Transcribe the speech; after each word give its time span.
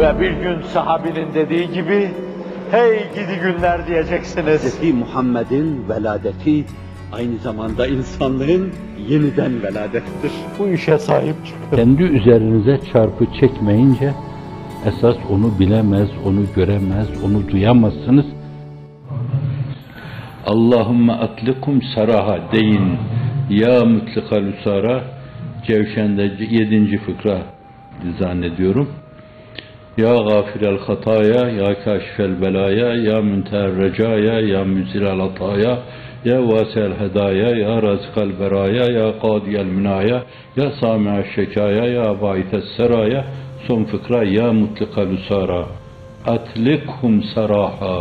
Ve 0.00 0.20
bir 0.20 0.30
gün 0.30 0.62
sahabinin 0.62 1.34
dediği 1.34 1.72
gibi, 1.72 2.10
hey 2.70 2.98
gidi 3.14 3.40
günler 3.42 3.86
diyeceksiniz. 3.86 4.80
Hz. 4.80 4.94
Muhammed'in 4.94 5.88
veladeti 5.88 6.64
aynı 7.12 7.38
zamanda 7.38 7.86
insanlığın 7.86 8.72
yeniden 9.08 9.62
veladettir. 9.62 10.32
Bu 10.58 10.68
işe 10.68 10.98
sahip 10.98 11.34
çıkın. 11.46 11.76
Kendi 11.76 12.02
üzerinize 12.02 12.80
çarpı 12.92 13.26
çekmeyince 13.40 14.12
esas 14.86 15.16
onu 15.30 15.58
bilemez, 15.58 16.08
onu 16.26 16.40
göremez, 16.56 17.08
onu 17.24 17.48
duyamazsınız. 17.48 18.26
Allahümme 20.46 21.12
atlikum 21.12 21.82
saraha 21.94 22.38
deyin. 22.52 22.98
Ya 23.50 23.84
mutlika 23.84 24.36
lusara 24.42 25.04
Cevşen'de 25.66 26.22
yedinci 26.50 26.98
fıkra 26.98 27.42
zannediyorum. 28.18 28.88
Ya 30.00 30.16
gafirel 30.28 30.78
hataya, 30.86 31.42
ya 31.60 31.70
kaşifel 31.84 32.34
belaya, 32.42 32.90
ya 33.08 33.20
münteher 33.22 33.70
recaya, 33.76 34.40
ya 34.40 34.64
müzirel 34.64 35.20
ataya, 35.20 35.74
ya 36.24 36.38
vasel 36.50 36.92
hedaya, 37.00 37.50
ya 37.64 37.82
razikal 37.82 38.30
beraya, 38.40 38.84
ya 38.98 39.08
kadiyel 39.22 39.70
minaya, 39.76 40.18
ya 40.56 40.68
sami'el 40.80 41.24
şekaya, 41.36 41.84
ya 41.98 42.08
baites 42.22 42.64
seraya, 42.76 43.24
son 43.66 43.84
fıkra 43.84 44.24
ya 44.24 44.52
mutlika 44.52 45.02
lusara. 45.10 45.62
Atlikhum 46.26 47.22
saraha, 47.34 47.96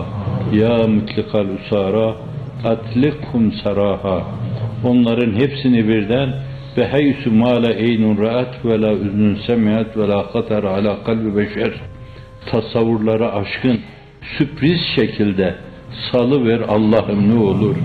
ya 0.62 0.76
mutlika 0.88 1.40
lusara, 1.50 2.08
atlikhum 2.72 3.52
saraha. 3.64 4.18
Onların 4.84 5.32
hepsini 5.42 5.88
birden 5.88 6.30
ve 6.78 6.88
heysu 6.88 7.32
ma 7.32 7.64
la 7.64 7.72
eynun 7.74 8.18
ra'at 8.18 8.66
ve 8.66 8.82
la 8.82 8.92
üznün 8.94 9.36
semiat 9.48 9.98
ve 9.98 10.08
la 10.08 10.32
katar 10.32 10.64
ala 10.64 11.04
kalbi 11.04 11.38
beşer 11.38 11.89
tasavvurlara 12.52 13.34
aşkın 13.34 13.80
sürpriz 14.38 14.80
şekilde 14.96 15.56
salı 16.12 16.46
ver 16.46 16.60
Allah'ım 16.60 17.36
ne 17.36 17.44
olur 17.44 17.76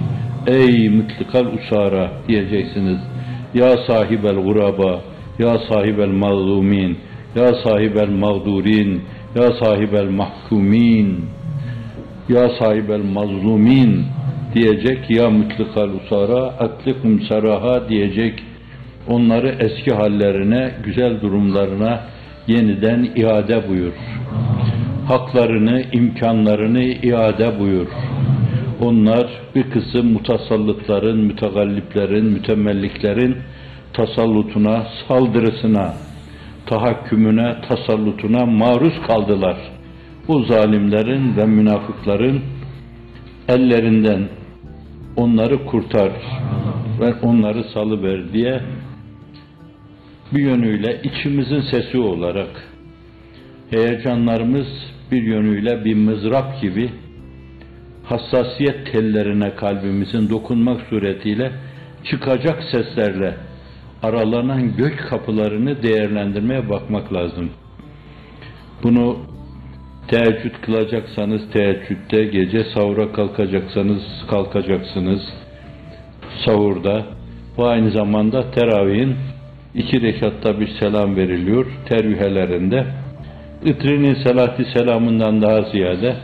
ey 0.47 0.89
mütlikal 0.89 1.47
usara 1.47 2.11
diyeceksiniz 2.29 2.99
ya 3.55 3.77
sahibel 3.87 4.35
guraba 4.35 5.01
ya 5.39 5.59
sahibel 5.59 6.09
mazlumin 6.09 6.99
ya 7.37 7.55
sahibel 7.65 8.09
mağdurin 8.09 9.03
ya 9.35 9.53
sahibel 9.65 10.09
mahkumin 10.09 11.25
ya 12.29 12.49
sahibel 12.59 13.05
mazlumin 13.13 14.05
diyecek 14.55 15.11
ya 15.11 15.31
mütlikal 15.31 15.89
usara 15.89 16.43
atlikum 16.43 17.23
saraha 17.23 17.89
diyecek 17.89 18.43
onları 19.09 19.57
eski 19.61 19.95
hallerine, 19.95 20.75
güzel 20.85 21.21
durumlarına 21.21 22.01
yeniden 22.47 23.09
iade 23.17 23.69
buyur. 23.69 23.93
Haklarını, 25.09 25.85
imkanlarını 25.93 26.83
iade 26.83 27.59
buyur. 27.59 27.87
Onlar 28.81 29.27
bir 29.55 29.71
kısım 29.71 30.13
mutasallıtların, 30.13 31.19
mütegalliplerin, 31.19 32.25
mütemelliklerin 32.25 33.37
tasallutuna, 33.93 34.87
saldırısına, 35.09 35.95
tahakkümüne, 36.67 37.57
tasallutuna 37.69 38.47
maruz 38.47 38.93
kaldılar. 39.07 39.57
Bu 40.29 40.43
zalimlerin 40.43 41.37
ve 41.37 41.47
münafıkların 41.47 42.41
ellerinden 43.49 44.29
onları 45.17 45.67
kurtar 45.67 46.13
ve 47.01 47.15
onları 47.23 47.65
salıver 47.65 48.33
diye 48.33 48.61
bir 50.33 50.43
yönüyle 50.43 51.01
içimizin 51.03 51.61
sesi 51.61 51.99
olarak 51.99 52.69
heyecanlarımız 53.71 54.94
bir 55.13 55.23
yönüyle 55.23 55.85
bir 55.85 55.95
mızrap 55.95 56.63
gibi 56.63 56.91
hassasiyet 58.05 58.93
tellerine 58.93 59.55
kalbimizin 59.55 60.31
dokunmak 60.31 60.81
suretiyle 60.91 61.53
çıkacak 62.05 62.63
seslerle 62.73 63.35
aralanan 64.03 64.77
gök 64.77 65.09
kapılarını 65.09 65.83
değerlendirmeye 65.83 66.71
bakmak 66.71 67.13
lazım. 67.13 67.51
Bunu 68.83 69.17
teheccüd 70.09 70.55
kılacaksanız 70.63 71.51
teheccüdde, 71.51 72.25
gece 72.25 72.65
sahura 72.75 73.13
kalkacaksanız 73.13 74.03
kalkacaksınız 74.31 75.21
sahurda. 76.45 77.07
Bu 77.57 77.67
aynı 77.67 77.91
zamanda 77.91 78.51
teravihin 78.51 79.17
iki 79.75 80.03
rekatta 80.03 80.61
bir 80.61 80.69
selam 80.81 81.17
veriliyor 81.17 81.67
tervihelerinde. 81.89 82.87
İtrinin 83.65 84.15
salati 84.15 84.65
selamından 84.65 85.43
daha 85.43 85.63
ziyade 85.63 86.17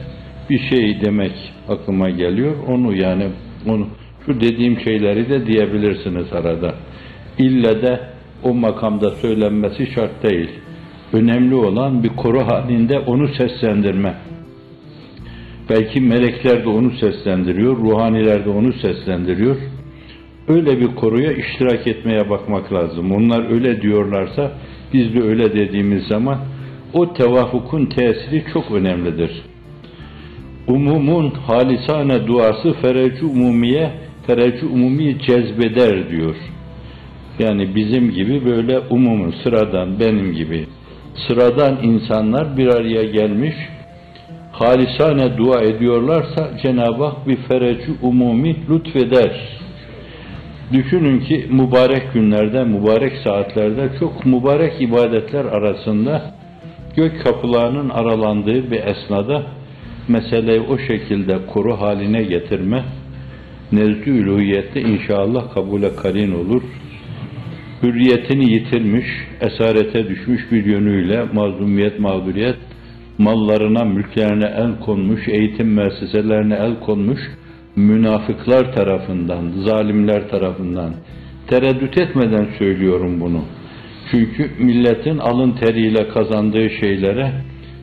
bir 0.50 0.58
şey 0.58 1.00
demek 1.00 1.32
aklıma 1.68 2.10
geliyor. 2.10 2.54
Onu 2.68 2.96
yani 2.96 3.26
onu 3.66 3.86
şu 4.26 4.40
dediğim 4.40 4.80
şeyleri 4.80 5.30
de 5.30 5.46
diyebilirsiniz 5.46 6.32
arada. 6.32 6.74
İlle 7.38 7.82
de 7.82 8.00
o 8.42 8.54
makamda 8.54 9.10
söylenmesi 9.10 9.86
şart 9.94 10.22
değil. 10.22 10.50
Önemli 11.12 11.54
olan 11.54 12.02
bir 12.02 12.08
koru 12.08 12.40
halinde 12.40 12.98
onu 12.98 13.28
seslendirme. 13.28 14.14
Belki 15.70 16.00
melekler 16.00 16.64
de 16.64 16.68
onu 16.68 16.90
seslendiriyor, 16.90 17.76
ruhaniler 17.76 18.44
de 18.44 18.50
onu 18.50 18.72
seslendiriyor. 18.72 19.56
Öyle 20.48 20.80
bir 20.80 20.94
koruya 20.94 21.32
iştirak 21.32 21.86
etmeye 21.86 22.30
bakmak 22.30 22.72
lazım. 22.72 23.12
Onlar 23.12 23.50
öyle 23.52 23.82
diyorlarsa 23.82 24.52
biz 24.92 25.14
de 25.14 25.22
öyle 25.22 25.52
dediğimiz 25.52 26.06
zaman 26.06 26.38
o 26.92 27.12
tevafukun 27.12 27.86
tesiri 27.86 28.44
çok 28.52 28.70
önemlidir. 28.70 29.30
Umumun 30.66 31.30
halisane 31.30 32.26
duası 32.26 32.72
ferecu 32.72 33.26
umumiye 33.26 33.90
ferecu 34.26 34.66
umumi 34.66 35.18
cezbeder 35.18 36.10
diyor. 36.10 36.36
Yani 37.38 37.74
bizim 37.74 38.10
gibi 38.10 38.44
böyle 38.44 38.78
umumun 38.78 39.34
sıradan 39.42 40.00
benim 40.00 40.32
gibi 40.32 40.66
sıradan 41.28 41.78
insanlar 41.82 42.56
bir 42.56 42.66
araya 42.66 43.04
gelmiş 43.04 43.54
halisane 44.52 45.38
dua 45.38 45.60
ediyorlarsa 45.60 46.50
Cenab-ı 46.62 47.04
Hak 47.04 47.28
bir 47.28 47.36
ferecu 47.36 47.92
umumi 48.02 48.56
lütfeder. 48.70 49.60
Düşünün 50.72 51.20
ki 51.20 51.46
mübarek 51.50 52.12
günlerde, 52.14 52.64
mübarek 52.64 53.12
saatlerde 53.24 53.90
çok 54.00 54.26
mübarek 54.26 54.80
ibadetler 54.80 55.44
arasında 55.44 56.22
gök 56.96 57.24
kapılarının 57.24 57.88
aralandığı 57.88 58.70
bir 58.70 58.80
esnada 58.82 59.42
meseleyi 60.08 60.60
o 60.60 60.78
şekilde 60.78 61.46
kuru 61.46 61.80
haline 61.80 62.22
getirme 62.22 62.84
nezdü 63.72 64.10
üluhiyette 64.10 64.80
inşallah 64.80 65.54
kabule 65.54 65.96
karin 65.96 66.32
olur. 66.32 66.62
Hürriyetini 67.82 68.52
yitirmiş, 68.52 69.06
esarete 69.40 70.08
düşmüş 70.08 70.52
bir 70.52 70.64
yönüyle 70.64 71.24
mazlumiyet, 71.32 72.00
mağduriyet, 72.00 72.56
mallarına, 73.18 73.84
mülklerine 73.84 74.46
el 74.56 74.80
konmuş, 74.80 75.28
eğitim 75.28 75.68
müesseselerine 75.68 76.54
el 76.54 76.80
konmuş, 76.80 77.20
münafıklar 77.76 78.74
tarafından, 78.74 79.52
zalimler 79.64 80.28
tarafından 80.28 80.94
tereddüt 81.46 81.98
etmeden 81.98 82.48
söylüyorum 82.58 83.20
bunu. 83.20 83.44
Çünkü 84.10 84.50
milletin 84.59 85.19
alın 85.19 85.53
teriyle 85.53 86.09
kazandığı 86.09 86.71
şeylere, 86.71 87.32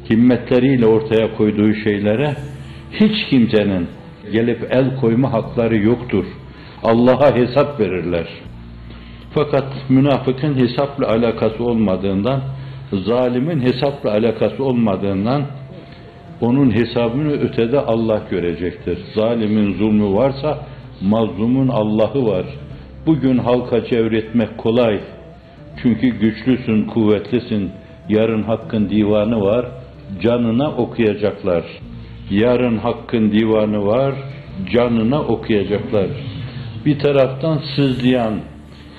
himmetleriyle 0.09 0.85
ortaya 0.85 1.35
koyduğu 1.37 1.73
şeylere 1.73 2.35
hiç 2.91 3.29
kimsenin 3.29 3.87
gelip 4.31 4.67
el 4.71 4.95
koyma 4.95 5.33
hakları 5.33 5.77
yoktur. 5.77 6.25
Allah'a 6.83 7.35
hesap 7.35 7.79
verirler. 7.79 8.27
Fakat 9.33 9.65
münafıkın 9.89 10.55
hesapla 10.55 11.07
alakası 11.07 11.63
olmadığından, 11.63 12.41
zalimin 12.93 13.59
hesapla 13.59 14.11
alakası 14.11 14.63
olmadığından 14.63 15.43
onun 16.41 16.71
hesabını 16.71 17.31
ötede 17.31 17.79
Allah 17.79 18.21
görecektir. 18.31 18.99
Zalimin 19.15 19.73
zulmü 19.73 20.15
varsa 20.15 20.65
mazlumun 21.01 21.67
Allah'ı 21.67 22.25
var. 22.25 22.45
Bugün 23.05 23.37
halka 23.37 23.85
çevretmek 23.85 24.57
kolay. 24.57 24.99
Çünkü 25.81 26.07
güçlüsün, 26.07 26.85
kuvvetlisin. 26.85 27.71
Yarın 28.09 28.43
hakkın 28.43 28.89
divanı 28.89 29.41
var. 29.41 29.65
Canına 30.21 30.71
okuyacaklar. 30.71 31.63
Yarın 32.31 32.77
hakkın 32.77 33.31
divanı 33.31 33.85
var. 33.85 34.13
Canına 34.73 35.21
okuyacaklar. 35.21 36.07
Bir 36.85 36.99
taraftan 36.99 37.61
sızlayan, 37.75 38.33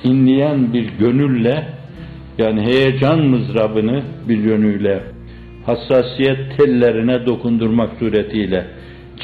inleyen 0.05 0.73
bir 0.73 0.89
gönülle 0.99 1.69
yani 2.39 2.63
heyecan 2.63 3.21
mızrabını 3.21 4.03
bir 4.29 4.39
yönüyle 4.39 5.03
hassasiyet 5.67 6.59
tellerine 6.59 7.27
dokundurmak 7.27 7.91
suretiyle 7.99 8.67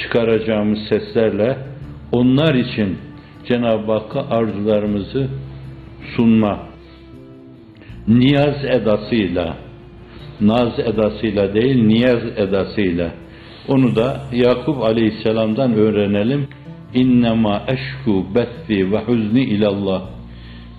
çıkaracağımız 0.02 0.78
seslerle 0.88 1.56
onlar 2.12 2.54
için 2.54 2.98
Cenab-ı 3.48 3.92
Hakk'a 3.92 4.30
arzularımızı 4.30 5.28
sunma, 6.16 6.58
niyaz 8.08 8.64
edasıyla 8.64 9.56
naz 10.40 10.78
edasıyla 10.78 11.54
değil 11.54 11.84
niyaz 11.84 12.22
edasıyla. 12.36 13.10
Onu 13.68 13.96
da 13.96 14.20
Yakup 14.32 14.82
Aleyhisselam'dan 14.82 15.74
öğrenelim. 15.74 16.48
İnnema 16.94 17.62
eşku 17.68 18.26
bethi 18.34 18.92
ve 18.92 18.98
huzni 18.98 19.42
ilallah 19.42 20.02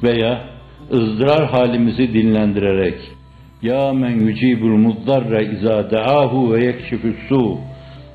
veya 0.03 0.41
ızdırar 0.91 1.49
halimizi 1.51 2.13
dinlendirerek 2.13 2.95
ya 3.61 3.93
men 3.93 4.19
yücibul 4.19 4.77
muzdarre 4.77 5.45
izâ 5.45 5.91
deâhu 5.91 6.53
ve 6.53 6.65
yekşifü 6.65 7.15
su 7.29 7.57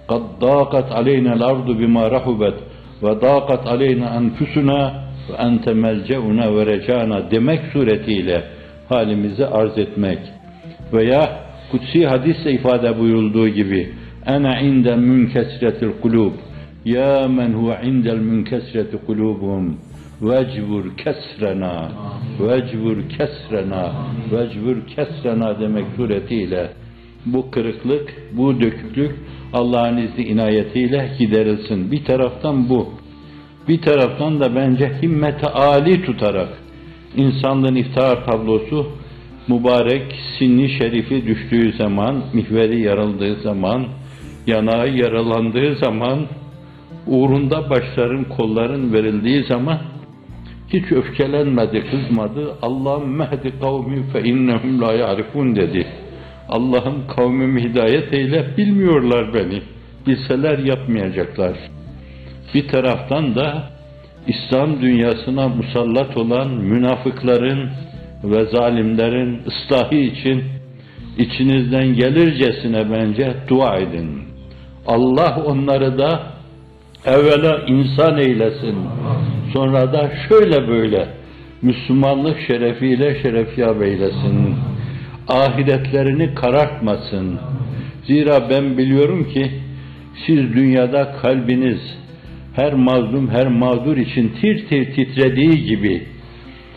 kad 0.09 0.23
dâkat 0.41 0.93
aleynel 0.93 1.43
ardu 1.43 1.79
bima 1.79 2.11
rahubet 2.11 2.55
ve 3.03 3.21
dâkat 3.21 3.67
aleyna 3.67 4.15
enfüsuna 4.17 5.05
ve 5.31 5.35
ente 5.37 5.75
melceuna 5.75 6.57
ve 6.57 6.67
recana 6.67 7.31
demek 7.31 7.61
suretiyle 7.73 8.45
halimizi 8.91 9.47
arz 9.47 9.79
etmek. 9.79 10.19
Veya 10.93 11.31
kutsi 11.71 12.07
hadiste 12.07 12.53
ifade 12.53 12.99
buyurulduğu 12.99 13.49
gibi 13.49 13.93
ana 14.27 14.61
inde 14.61 14.97
münkesretil 14.97 15.91
kulub. 16.03 16.33
Ya 16.85 17.29
men 17.29 17.53
huve 17.53 17.79
indel 17.85 18.19
münkesreti 18.19 18.97
kulubum. 19.07 19.77
Vecvur 20.23 20.97
kesrena. 20.97 21.89
Vecvur 22.41 22.97
kesrena. 23.09 23.93
Vecvur 24.33 24.77
kesrena 24.87 25.61
demek 25.61 25.85
suretiyle 25.97 26.71
bu 27.27 27.51
kırıklık, 27.51 28.15
bu 28.33 28.61
döküklük 28.61 29.17
Allah'ın 29.53 29.97
izni 29.97 30.25
inayetiyle 30.25 31.11
giderilsin. 31.19 31.93
Bir 31.93 32.05
taraftan 32.05 32.69
bu. 32.69 32.89
Bir 33.69 33.83
taraftan 33.83 34.41
da 34.41 34.55
bence 34.57 34.93
himmete 35.03 35.47
âli 35.47 36.05
tutarak 36.05 36.49
insanlığın 37.17 37.75
iftihar 37.75 38.27
tablosu 38.27 38.87
mübarek 39.49 40.03
sinni 40.39 40.69
şerifi 40.69 41.27
düştüğü 41.27 41.73
zaman, 41.73 42.23
mihveri 42.33 42.81
yarıldığı 42.81 43.43
zaman, 43.43 43.87
yanağı 44.47 44.89
yaralandığı 44.89 45.75
zaman, 45.75 46.19
uğrunda 47.07 47.71
başların, 47.71 48.25
kolların 48.25 48.93
verildiği 48.93 49.45
zaman 49.45 49.79
hiç 50.73 50.93
öfkelenmedi, 50.93 51.85
kızmadı. 51.91 52.55
Allah'ım 52.63 53.17
mehdi 53.17 53.53
kavmi 53.61 54.03
fe 54.13 54.23
innehum 54.23 54.81
la 54.81 54.93
ya'rifun 54.93 55.57
dedi. 55.57 55.87
Allah'ım 56.49 57.07
kavmimi 57.17 57.63
hidayet 57.63 58.13
eyle, 58.13 58.57
bilmiyorlar 58.57 59.35
beni. 59.35 59.63
Bilseler 60.07 60.59
yapmayacaklar. 60.59 61.57
Bir 62.55 62.69
taraftan 62.69 63.35
da 63.35 63.71
İslam 64.29 64.83
dünyasına 64.83 65.49
musallat 65.49 66.17
olan 66.17 66.49
münafıkların 66.49 67.71
ve 68.25 68.45
zalimlerin 68.45 69.43
ıslahı 69.47 69.95
için 69.95 70.45
içinizden 71.19 71.95
gelircesine 71.95 72.91
bence 72.91 73.35
dua 73.49 73.77
edin. 73.77 74.23
Allah 74.87 75.43
onları 75.47 75.99
da 75.99 76.23
evvela 77.07 77.61
insan 77.67 78.19
eylesin. 78.19 78.77
Sonra 79.53 79.93
da 79.93 80.11
şöyle 80.29 80.69
böyle 80.69 81.09
Müslümanlık 81.63 82.41
şerefiyle 82.47 83.23
şerefyab 83.23 83.81
eylesin 83.81 84.57
ahiretlerini 85.31 86.35
karartmasın. 86.35 87.39
Zira 88.07 88.51
ben 88.51 88.79
biliyorum 88.79 89.29
ki 89.33 89.51
siz 90.27 90.37
dünyada 90.37 91.13
kalbiniz 91.23 91.81
her 92.57 92.73
mazlum, 92.73 93.29
her 93.29 93.47
mağdur 93.47 93.97
için 93.97 94.29
tir 94.41 94.69
tir 94.69 94.95
titrediği 94.95 95.65
gibi 95.65 96.03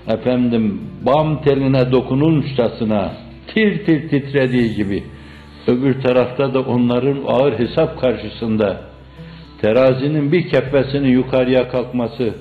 efendim 0.07 0.81
bam 1.05 1.41
teline 1.41 1.91
dokunulmuşçasına 1.91 3.13
tir 3.47 3.85
tir 3.85 4.09
titrediği 4.09 4.75
gibi 4.75 5.03
öbür 5.67 6.01
tarafta 6.01 6.53
da 6.53 6.61
onların 6.61 7.17
ağır 7.27 7.59
hesap 7.59 8.01
karşısında 8.01 8.81
terazinin 9.61 10.31
bir 10.31 10.49
kefesinin 10.49 11.09
yukarıya 11.09 11.69
kalkması, 11.69 12.33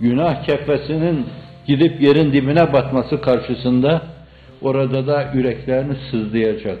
günah 0.00 0.44
kefesinin 0.44 1.26
gidip 1.66 2.00
yerin 2.00 2.32
dibine 2.32 2.72
batması 2.72 3.20
karşısında 3.20 4.16
Orada 4.62 5.06
da 5.06 5.30
yüreklerini 5.34 5.94
sızlayacak. 6.10 6.78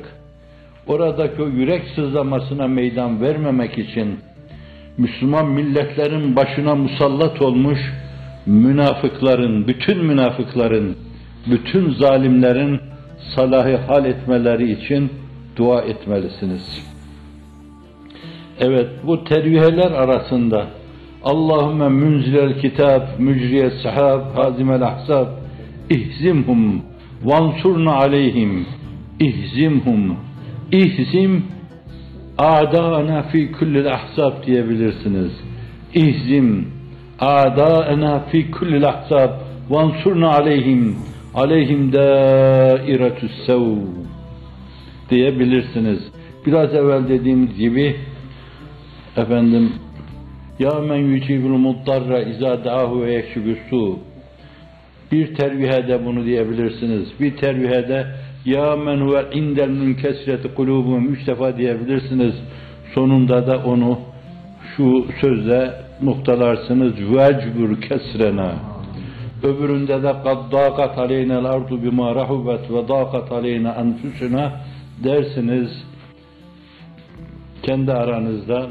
Oradaki 0.86 1.42
o 1.42 1.46
yürek 1.46 1.82
sızlamasına 1.94 2.68
meydan 2.68 3.20
vermemek 3.20 3.78
için 3.78 4.18
Müslüman 4.98 5.46
milletlerin 5.46 6.36
başına 6.36 6.74
musallat 6.74 7.42
olmuş 7.42 7.78
münafıkların, 8.46 9.68
bütün 9.68 10.04
münafıkların, 10.04 10.96
bütün 11.50 11.92
zalimlerin 11.92 12.80
salahı 13.34 13.76
hal 13.76 14.04
etmeleri 14.04 14.72
için 14.72 15.10
dua 15.56 15.82
etmelisiniz. 15.82 16.86
Evet, 18.60 18.88
bu 19.06 19.24
terviheler 19.24 19.90
arasında 19.90 20.66
Allahümme 21.24 21.88
münzilel 21.88 22.60
kitab, 22.60 23.02
mücriye 23.18 23.70
sahab, 23.82 24.36
hazimel 24.36 24.82
ahsab, 24.82 25.26
ihzimhum, 25.90 26.82
vansurna 27.24 27.92
aleyhim 27.92 28.66
ihzimhum 29.20 30.16
ihzim 30.72 31.44
a'dana 32.38 33.22
fi 33.22 33.52
kullil 33.52 33.92
ahzab 33.92 34.46
diyebilirsiniz. 34.46 35.32
İhzim 35.94 36.68
a'dana 37.20 38.20
fi 38.20 38.50
kullil 38.50 38.88
ahzab 38.88 39.30
vansurna 39.70 40.28
aleyhim 40.28 40.96
aleyhim 41.34 41.92
dairetü's 41.92 43.46
sev 43.46 43.62
diyebilirsiniz. 45.10 45.98
Biraz 46.46 46.74
evvel 46.74 47.08
dediğimiz 47.08 47.56
gibi 47.56 47.96
efendim 49.16 49.72
ya 50.58 50.70
men 50.70 50.96
yücibul 50.96 51.48
muddarra 51.48 52.22
izâ 52.22 52.64
da'ahu 52.64 53.02
ve 53.02 53.12
yekşibüssû 53.12 53.96
bir 55.12 55.34
tervihede 55.34 56.04
bunu 56.04 56.24
diyebilirsiniz. 56.24 57.08
Bir 57.20 57.36
tervihede 57.36 58.06
ya 58.46 58.76
men 58.76 59.00
huve 59.00 59.22
indel 59.32 59.68
münkesreti 59.68 60.54
kulubum 60.54 61.12
üç 61.14 61.26
diyebilirsiniz. 61.58 62.34
Sonunda 62.94 63.46
da 63.46 63.58
onu 63.64 63.98
şu 64.76 65.06
sözle 65.20 65.72
noktalarsınız. 66.02 66.92
Vecbur 66.92 67.80
kesrena. 67.80 68.54
Öbüründe 69.42 70.02
de 70.02 70.12
kad 70.24 70.52
dâkat 70.52 70.98
aleynel 70.98 71.44
ardu 71.44 71.82
bima 71.82 72.14
rahubet 72.14 72.70
ve 72.70 72.88
dâkat 72.88 73.32
aleyne 73.32 73.68
enfusuna 73.68 74.52
dersiniz. 75.04 75.70
Kendi 77.62 77.92
aranızda 77.92 78.66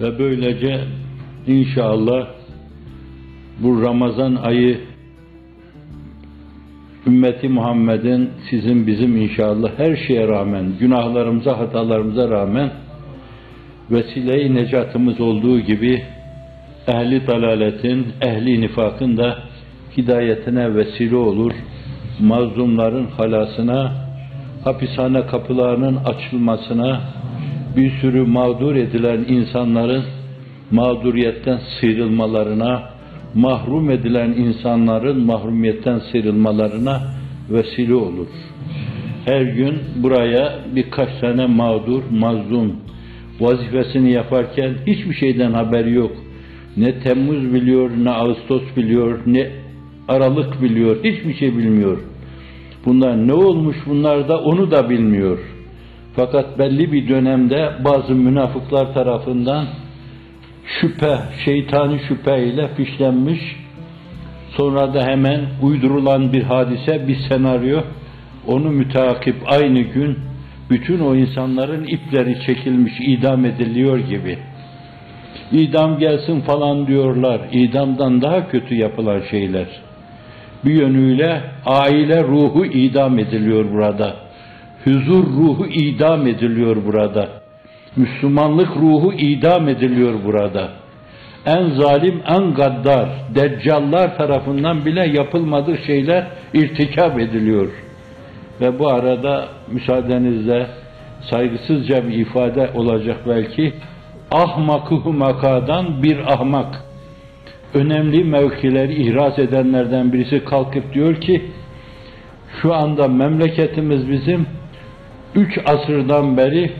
ve 0.00 0.18
böylece 0.18 0.84
inşallah 1.46 2.26
bu 3.58 3.82
Ramazan 3.82 4.34
ayı 4.34 4.80
ümmeti 7.06 7.48
Muhammed'in 7.48 8.30
sizin 8.50 8.86
bizim 8.86 9.16
inşallah 9.16 9.70
her 9.76 9.96
şeye 9.96 10.28
rağmen, 10.28 10.64
günahlarımıza, 10.80 11.58
hatalarımıza 11.58 12.28
rağmen 12.30 12.70
vesile-i 13.90 14.54
necatımız 14.54 15.20
olduğu 15.20 15.60
gibi 15.60 16.02
ehli 16.88 17.26
dalaletin, 17.26 18.06
ehli 18.20 18.60
nifakın 18.60 19.16
da 19.16 19.38
hidayetine 19.96 20.74
vesile 20.74 21.16
olur. 21.16 21.52
Mazlumların 22.20 23.06
halasına, 23.06 23.92
hapishane 24.64 25.26
kapılarının 25.26 25.96
açılmasına, 25.96 27.00
bir 27.76 27.90
sürü 27.90 28.22
mağdur 28.22 28.74
edilen 28.74 29.24
insanların 29.28 30.04
mağduriyetten 30.70 31.60
sıyrılmalarına, 31.80 32.89
mahrum 33.34 33.90
edilen 33.90 34.32
insanların 34.32 35.26
mahrumiyetten 35.26 35.98
sıyrılmalarına 35.98 37.00
vesile 37.50 37.94
olur. 37.94 38.28
Her 39.24 39.40
gün 39.40 39.74
buraya 39.96 40.58
birkaç 40.74 41.08
tane 41.20 41.46
mağdur, 41.46 42.02
mazlum 42.10 42.76
vazifesini 43.40 44.12
yaparken 44.12 44.74
hiçbir 44.86 45.14
şeyden 45.14 45.52
haberi 45.52 45.92
yok. 45.92 46.12
Ne 46.76 47.00
Temmuz 47.00 47.54
biliyor, 47.54 47.90
ne 48.04 48.10
Ağustos 48.10 48.62
biliyor, 48.76 49.18
ne 49.26 49.50
Aralık 50.08 50.62
biliyor, 50.62 50.96
hiçbir 51.04 51.34
şey 51.34 51.58
bilmiyor. 51.58 51.98
Bunlar 52.86 53.26
ne 53.26 53.32
olmuş 53.32 53.76
bunlar 53.86 54.28
da 54.28 54.40
onu 54.40 54.70
da 54.70 54.90
bilmiyor. 54.90 55.38
Fakat 56.16 56.58
belli 56.58 56.92
bir 56.92 57.08
dönemde 57.08 57.70
bazı 57.84 58.14
münafıklar 58.14 58.94
tarafından 58.94 59.66
şüphe, 60.80 61.18
şeytani 61.44 62.00
şüphe 62.08 62.44
ile 62.44 62.68
fişlenmiş, 62.68 63.40
sonra 64.56 64.94
da 64.94 65.06
hemen 65.06 65.40
uydurulan 65.62 66.32
bir 66.32 66.42
hadise, 66.42 67.08
bir 67.08 67.16
senaryo, 67.28 67.80
onu 68.46 68.70
müteakip 68.70 69.36
aynı 69.46 69.80
gün 69.80 70.18
bütün 70.70 71.00
o 71.00 71.14
insanların 71.14 71.84
ipleri 71.84 72.42
çekilmiş, 72.46 72.92
idam 73.00 73.44
ediliyor 73.44 73.98
gibi. 73.98 74.38
İdam 75.52 75.98
gelsin 75.98 76.40
falan 76.40 76.86
diyorlar. 76.86 77.40
İdamdan 77.52 78.22
daha 78.22 78.48
kötü 78.48 78.74
yapılan 78.74 79.22
şeyler. 79.30 79.66
Bir 80.64 80.74
yönüyle 80.74 81.40
aile 81.66 82.22
ruhu 82.22 82.64
idam 82.64 83.18
ediliyor 83.18 83.72
burada. 83.72 84.16
Huzur 84.84 85.24
ruhu 85.24 85.66
idam 85.66 86.26
ediliyor 86.26 86.76
burada. 86.86 87.39
Müslümanlık 87.96 88.76
ruhu 88.76 89.12
idam 89.12 89.68
ediliyor 89.68 90.14
burada. 90.24 90.68
En 91.46 91.70
zalim, 91.70 92.22
en 92.26 92.54
gaddar, 92.54 93.08
deccallar 93.34 94.16
tarafından 94.16 94.84
bile 94.84 95.06
yapılmadığı 95.08 95.78
şeyler 95.86 96.26
irtikap 96.54 97.20
ediliyor. 97.20 97.68
Ve 98.60 98.78
bu 98.78 98.88
arada 98.88 99.48
müsaadenizle 99.72 100.66
saygısızca 101.30 102.08
bir 102.08 102.14
ifade 102.14 102.70
olacak 102.74 103.16
belki. 103.28 103.72
Ahmakı 104.30 104.94
makadan 104.94 106.02
bir 106.02 106.32
ahmak. 106.32 106.84
Önemli 107.74 108.24
mevkileri 108.24 108.94
ihraz 109.02 109.38
edenlerden 109.38 110.12
birisi 110.12 110.44
kalkıp 110.44 110.94
diyor 110.94 111.20
ki, 111.20 111.42
şu 112.62 112.74
anda 112.74 113.08
memleketimiz 113.08 114.10
bizim 114.10 114.46
üç 115.34 115.58
asırdan 115.66 116.36
beri 116.36 116.70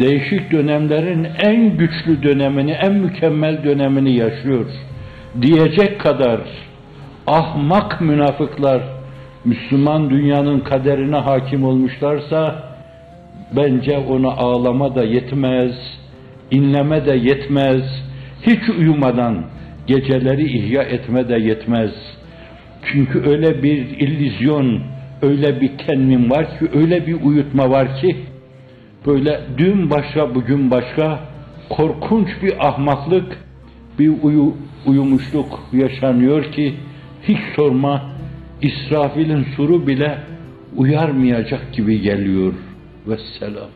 değişik 0.00 0.52
dönemlerin 0.52 1.26
en 1.44 1.76
güçlü 1.76 2.22
dönemini, 2.22 2.70
en 2.70 2.92
mükemmel 2.94 3.64
dönemini 3.64 4.16
yaşıyor. 4.16 4.66
Diyecek 5.42 6.00
kadar 6.00 6.40
ahmak 7.26 8.00
münafıklar 8.00 8.82
Müslüman 9.44 10.10
dünyanın 10.10 10.60
kaderine 10.60 11.16
hakim 11.16 11.64
olmuşlarsa 11.64 12.68
bence 13.56 13.98
ona 13.98 14.28
ağlama 14.28 14.94
da 14.94 15.04
yetmez, 15.04 15.72
inleme 16.50 17.06
de 17.06 17.16
yetmez, 17.16 17.82
hiç 18.46 18.68
uyumadan 18.78 19.44
geceleri 19.86 20.44
ihya 20.58 20.82
etme 20.82 21.28
de 21.28 21.36
yetmez. 21.36 21.90
Çünkü 22.92 23.22
öyle 23.30 23.62
bir 23.62 23.76
illüzyon, 23.76 24.82
öyle 25.22 25.60
bir 25.60 25.78
kenmin 25.78 26.30
var 26.30 26.58
ki, 26.58 26.68
öyle 26.74 27.06
bir 27.06 27.22
uyutma 27.22 27.70
var 27.70 28.00
ki, 28.00 28.16
böyle 29.06 29.40
dün 29.58 29.90
başka 29.90 30.34
bugün 30.34 30.70
başka 30.70 31.20
korkunç 31.70 32.28
bir 32.42 32.68
ahmaklık, 32.68 33.38
bir 33.98 34.12
uyu, 34.22 34.54
uyumuşluk 34.86 35.60
yaşanıyor 35.72 36.52
ki 36.52 36.74
hiç 37.22 37.38
sorma 37.56 38.02
İsrafil'in 38.62 39.46
suru 39.56 39.86
bile 39.86 40.18
uyarmayacak 40.76 41.72
gibi 41.72 42.00
geliyor. 42.00 42.54
Vesselam. 43.06 43.68